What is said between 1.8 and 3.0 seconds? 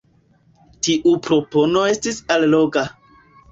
estis alloga.